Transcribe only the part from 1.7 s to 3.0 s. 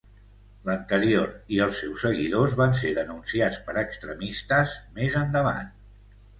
seus seguidors van ser